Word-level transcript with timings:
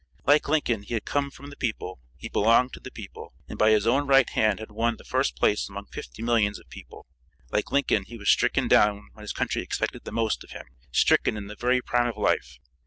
Like 0.25 0.49
Lincoln, 0.49 0.81
he 0.81 0.95
had 0.95 1.05
come 1.05 1.29
from 1.29 1.51
the 1.51 1.55
people, 1.55 1.99
he 2.17 2.27
belonged 2.27 2.73
to 2.73 2.79
the 2.79 2.89
people, 2.89 3.35
and 3.47 3.59
by 3.59 3.69
his 3.69 3.85
own 3.85 4.07
right 4.07 4.27
hand 4.27 4.57
had 4.57 4.71
won 4.71 4.95
the 4.97 5.03
first 5.03 5.35
place 5.35 5.69
among 5.69 5.85
fifty 5.93 6.23
millions 6.23 6.57
of 6.57 6.67
people. 6.71 7.05
Like 7.51 7.71
Lincoln, 7.71 8.05
he 8.05 8.17
was 8.17 8.27
stricken 8.27 8.67
down 8.67 9.09
when 9.13 9.21
his 9.21 9.31
country 9.31 9.61
expected 9.61 10.03
the 10.03 10.11
most 10.11 10.43
of 10.43 10.49
him, 10.53 10.65
stricken 10.91 11.37
in 11.37 11.45
the 11.45 11.55
very 11.55 11.83
prime 11.83 12.07
of 12.07 12.17
life. 12.17 12.57